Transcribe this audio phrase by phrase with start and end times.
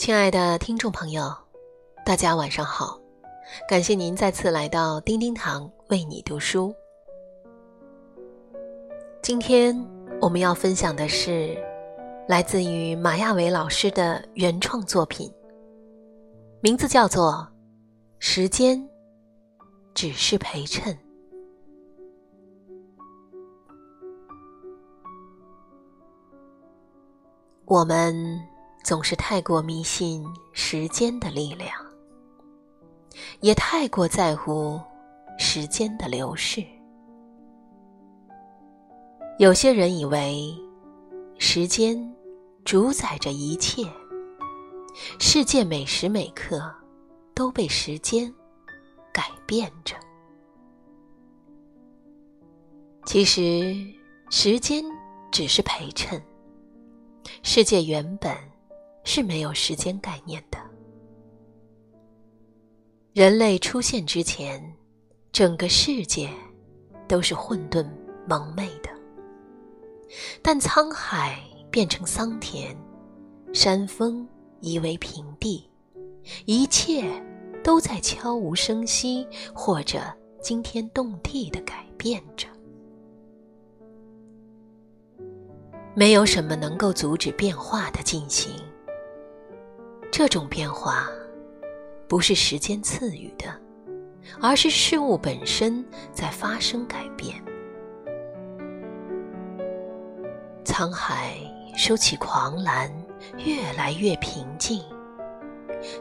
[0.00, 1.30] 亲爱的听众朋友，
[2.06, 2.98] 大家晚上好！
[3.68, 6.74] 感谢您再次来到叮叮堂为你读书。
[9.20, 9.78] 今天
[10.18, 11.54] 我们要分享的是
[12.26, 15.30] 来自于马亚伟老师的原创作品，
[16.62, 17.32] 名字叫做
[18.18, 18.88] 《时间
[19.92, 20.94] 只是陪衬》。
[27.66, 28.40] 我们。
[28.82, 31.70] 总是太过迷信时间的力量，
[33.40, 34.80] 也太过在乎
[35.38, 36.64] 时间的流逝。
[39.38, 40.54] 有些人以为
[41.38, 41.96] 时间
[42.64, 43.84] 主宰着一切，
[45.18, 46.60] 世界每时每刻
[47.32, 48.32] 都被时间
[49.12, 49.94] 改变着。
[53.06, 53.74] 其实，
[54.30, 54.84] 时间
[55.30, 56.20] 只是陪衬，
[57.42, 58.49] 世界原本。
[59.04, 60.58] 是没有时间概念的。
[63.12, 64.74] 人类出现之前，
[65.32, 66.30] 整个世界
[67.08, 67.84] 都是混沌
[68.26, 68.90] 蒙昧的。
[70.42, 71.40] 但沧海
[71.70, 72.76] 变成桑田，
[73.52, 74.26] 山峰
[74.60, 75.68] 夷为平地，
[76.46, 77.04] 一切
[77.64, 80.00] 都在悄无声息或者
[80.40, 82.46] 惊天动地的改变着。
[85.94, 88.52] 没有什么能够阻止变化的进行。
[90.10, 91.08] 这种变化，
[92.08, 93.46] 不是时间赐予的，
[94.40, 97.42] 而是事物本身在发生改变。
[100.64, 101.36] 沧海
[101.76, 102.92] 收起狂澜，
[103.38, 104.82] 越来越平静。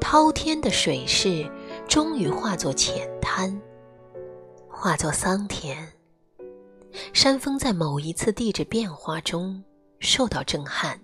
[0.00, 1.50] 滔天的水势
[1.88, 3.60] 终于化作浅滩，
[4.68, 5.76] 化作桑田。
[7.12, 9.64] 山峰在某一次地质变化中
[9.98, 11.00] 受到震撼，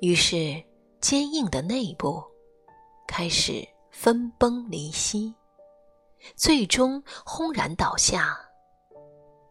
[0.00, 0.60] 于是。
[1.04, 2.24] 坚硬的内部
[3.06, 5.34] 开始分崩离析，
[6.34, 8.34] 最终轰然倒下，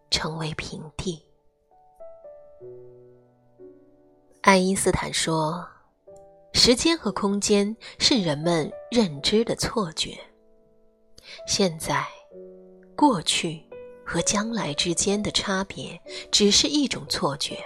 [0.09, 1.24] 成为平地。
[4.42, 5.63] 爱因斯坦说
[6.53, 10.18] ：“时间和空间是人们认知的错觉。
[11.46, 12.03] 现在、
[12.97, 13.63] 过去
[14.03, 17.63] 和将来之间的差别只是一种错觉。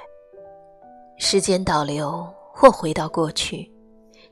[1.17, 3.71] 时间倒流或回到过去。”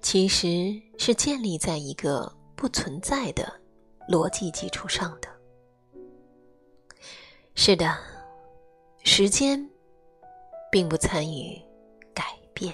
[0.06, 3.52] 其实是建立在一个不存在的
[4.08, 5.28] 逻辑基础上的。
[7.56, 7.98] 是的，
[9.04, 9.68] 时间
[10.72, 11.60] 并不参与
[12.14, 12.24] 改
[12.54, 12.72] 变。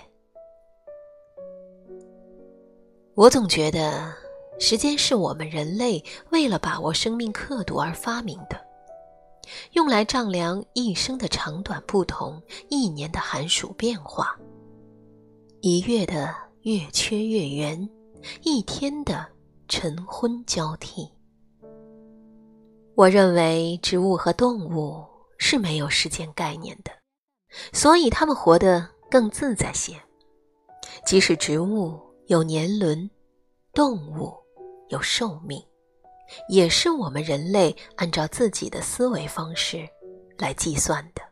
[3.16, 4.14] 我总觉得，
[4.59, 8.59] 时间是我们人类为了把握生命刻度而发明的，
[9.72, 14.38] 用来丈量一生的长短不同，一年的寒暑变化，
[15.62, 16.50] 一月的。
[16.63, 17.89] 月缺月圆，
[18.44, 19.27] 一天的
[19.67, 21.11] 晨昏交替。
[22.94, 25.03] 我认为植物和动物
[25.39, 26.91] 是没有时间概念的，
[27.73, 29.99] 所以它们活得更自在些。
[31.03, 33.09] 即使植物有年轮，
[33.73, 34.31] 动物
[34.89, 35.59] 有寿命，
[36.47, 39.89] 也是我们人类按照自己的思维方式
[40.38, 41.23] 来计算的。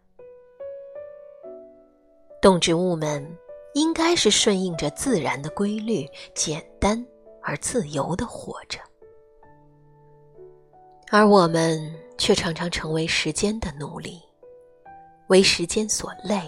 [2.42, 3.38] 动植物们。
[3.74, 7.06] 应该是顺应着自然的规律，简单
[7.42, 8.80] 而自由的活着，
[11.12, 11.80] 而我们
[12.18, 14.20] 却常常成为时间的奴隶，
[15.28, 16.42] 为时间所累，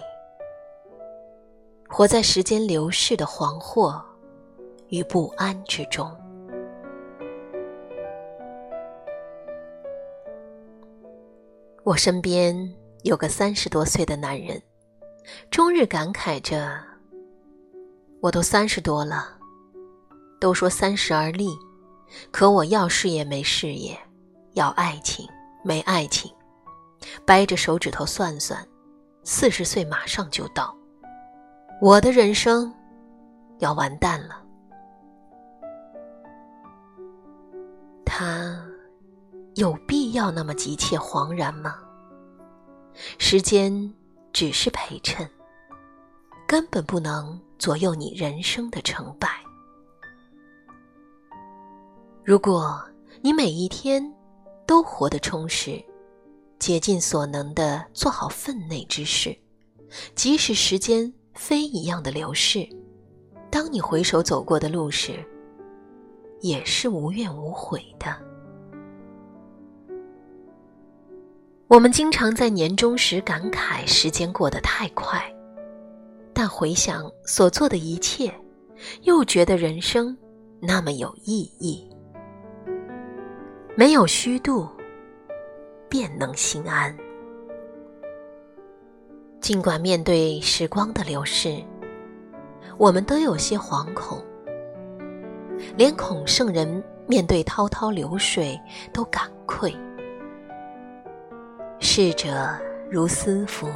[1.87, 4.01] 活在时间流逝的惶惑
[4.89, 6.11] 与不安之中。
[11.84, 14.61] 我身边有个三十多岁的男人，
[15.49, 16.91] 终日感慨着。
[18.22, 19.35] 我都三十多了，
[20.40, 21.50] 都说三十而立，
[22.29, 24.00] 可我要事业没事业，
[24.53, 25.28] 要爱情
[25.64, 26.32] 没爱情，
[27.26, 28.64] 掰着手指头算算，
[29.23, 30.76] 四十岁马上就到，
[31.82, 32.72] 我的人生
[33.58, 34.40] 要完蛋了。
[38.06, 38.64] 他
[39.56, 41.79] 有必要那么急切惶然吗？
[43.18, 43.91] 时间
[44.32, 45.28] 只是陪衬，
[46.46, 47.41] 根本不能。
[47.61, 49.29] 左右你人生的成败。
[52.23, 52.84] 如果
[53.22, 54.03] 你每一天
[54.66, 55.79] 都活得充实，
[56.58, 59.37] 竭尽所能的做好分内之事，
[60.16, 62.67] 即使时间飞一样的流逝，
[63.52, 65.23] 当你回首走过的路时，
[66.40, 68.17] 也是无怨无悔的。
[71.67, 75.31] 我们经常在年终时感慨时间过得太快。
[76.33, 78.33] 但回想所做的一切，
[79.03, 80.17] 又觉得人生
[80.59, 81.87] 那么有意义。
[83.75, 84.67] 没有虚度，
[85.89, 86.95] 便能心安。
[89.39, 91.57] 尽管面对时光的流逝，
[92.77, 94.23] 我们都有些惶恐，
[95.75, 98.59] 连孔圣人面对滔滔流水
[98.93, 99.75] 都感愧
[101.79, 102.49] ：“逝者
[102.89, 103.67] 如斯夫，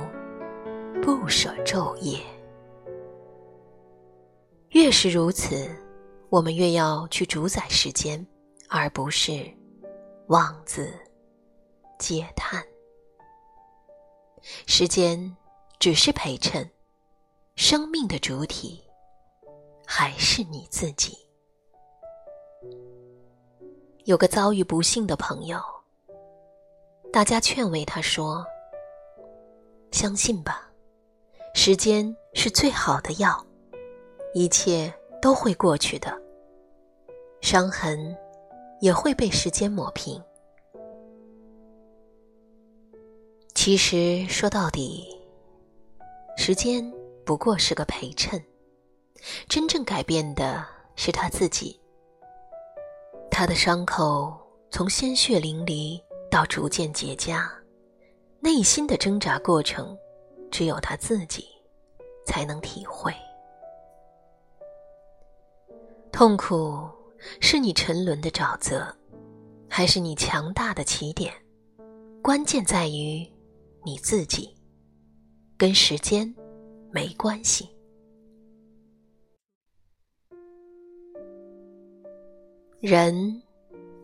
[1.01, 2.19] 不舍昼夜。”
[4.75, 5.73] 越是如此，
[6.29, 8.27] 我们越要去主宰时间，
[8.67, 9.49] 而不是
[10.27, 10.91] 妄自
[11.97, 12.61] 嗟叹。
[14.67, 15.33] 时间
[15.79, 16.69] 只是陪衬，
[17.55, 18.83] 生命的主体
[19.87, 21.17] 还是你自己。
[24.03, 25.57] 有个遭遇不幸的朋友，
[27.13, 28.45] 大家劝慰他说
[29.91, 30.69] ：“相信吧，
[31.53, 33.41] 时间是最好的药。”
[34.37, 36.13] 一切都会过去的，
[37.39, 38.13] 伤痕
[38.81, 40.21] 也会被时间抹平。
[43.53, 45.07] 其实说到底，
[46.35, 46.83] 时间
[47.25, 48.43] 不过是个陪衬，
[49.47, 50.67] 真正改变的
[50.97, 51.79] 是他自己。
[53.31, 54.37] 他的伤口
[54.69, 55.97] 从鲜血淋漓
[56.29, 57.49] 到逐渐结痂，
[58.41, 59.97] 内心的挣扎过程，
[60.51, 61.47] 只有他自己
[62.25, 63.13] 才能体会。
[66.15, 66.89] 痛苦
[67.41, 68.87] 是你沉沦的沼泽，
[69.69, 71.33] 还是你强大的起点？
[72.23, 73.29] 关键在于
[73.83, 74.55] 你自己，
[75.57, 76.33] 跟时间
[76.89, 77.67] 没关系。
[82.79, 83.43] 人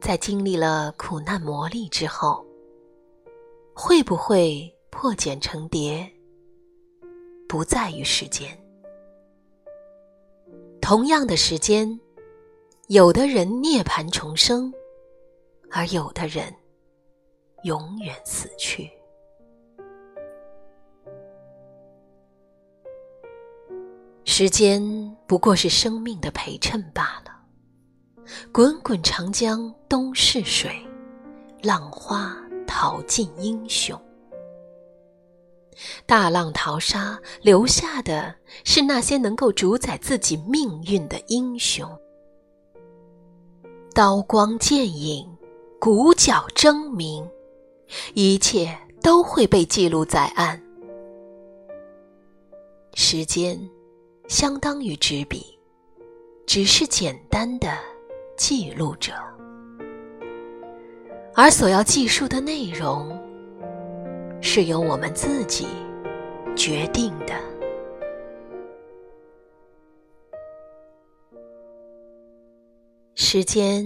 [0.02, 2.46] 在经历了苦难磨砺之后，
[3.74, 6.12] 会不会破茧成蝶，
[7.48, 8.61] 不在于时间。
[10.92, 11.98] 同样的时间，
[12.88, 14.74] 有的人涅槃重生，
[15.72, 16.54] 而有的人
[17.64, 18.92] 永远死去。
[24.26, 24.84] 时间
[25.26, 27.42] 不过是生命的陪衬罢了。
[28.52, 30.76] 滚滚长江东逝水，
[31.64, 32.36] 浪花
[32.68, 33.98] 淘尽英雄。
[36.06, 41.90] 大浪淘沙，留下的是那些能够主宰自己命运的英雄。
[43.94, 45.28] 刀光剑影，
[45.80, 47.28] 鼓角争鸣，
[48.14, 50.62] 一切都会被记录在案。
[52.94, 53.60] 时间
[54.28, 55.58] 相当于纸笔，
[56.46, 57.78] 只是简单的
[58.38, 59.14] 记录者，
[61.34, 63.18] 而所要记述的内容。
[64.42, 65.68] 是由我们自己
[66.58, 67.40] 决定的。
[73.16, 73.86] 时间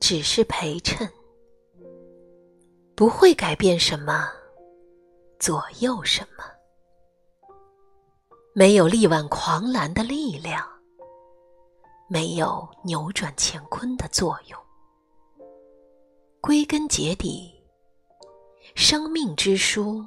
[0.00, 1.08] 只是陪衬，
[2.94, 4.28] 不会改变什么，
[5.38, 6.44] 左右什么。
[8.54, 10.62] 没有力挽狂澜的力量，
[12.08, 14.58] 没有扭转乾坤的作用。
[16.40, 17.51] 归根结底。
[18.74, 20.06] 生命之书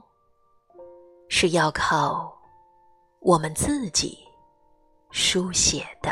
[1.30, 2.36] 是要靠
[3.20, 4.18] 我们自己
[5.12, 6.12] 书写的。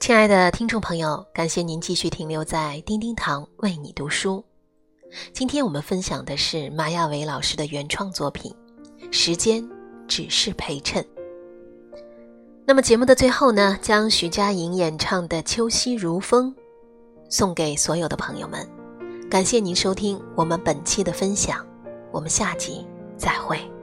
[0.00, 4.44] 亲爱的听众朋友，感谢您继续停留在叮叮堂为你读书。
[5.32, 8.54] 今天我们分享的是马亚伟老师的原创作品
[9.12, 9.68] 《时间
[10.06, 11.02] 只是陪衬》。
[12.66, 16.52] 那么节目的最后呢，将徐佳莹演唱的《秋夕如风》
[17.28, 18.68] 送给所有的朋友们。
[19.30, 21.66] 感谢您收听我们本期的分享，
[22.12, 23.73] 我们下集再会。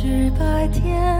[0.00, 1.19] 是白天。